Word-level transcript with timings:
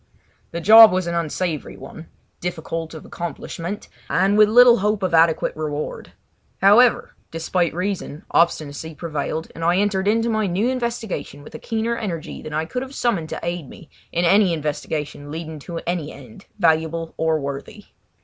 The 0.49 0.59
job 0.61 0.91
was 0.91 1.05
an 1.05 1.13
unsavoury 1.13 1.77
one, 1.77 2.07
difficult 2.39 2.95
of 2.95 3.05
accomplishment, 3.05 3.87
and 4.09 4.35
with 4.35 4.49
little 4.49 4.77
hope 4.79 5.03
of 5.03 5.13
adequate 5.13 5.55
reward. 5.55 6.13
However, 6.59 7.13
despite 7.29 7.71
reason, 7.75 8.25
obstinacy 8.31 8.95
prevailed, 8.95 9.51
and 9.53 9.63
I 9.63 9.77
entered 9.77 10.07
into 10.07 10.27
my 10.27 10.47
new 10.47 10.69
investigation 10.69 11.43
with 11.43 11.53
a 11.53 11.59
keener 11.59 11.95
energy 11.97 12.41
than 12.41 12.51
I 12.51 12.65
could 12.65 12.81
have 12.81 12.95
summoned 12.95 13.29
to 13.29 13.39
aid 13.43 13.69
me 13.69 13.91
in 14.11 14.25
any 14.25 14.53
investigation 14.53 15.29
leading 15.29 15.59
to 15.59 15.77
any 15.85 16.11
end, 16.11 16.47
valuable 16.57 17.13
or 17.15 17.39
worthy. 17.39 17.85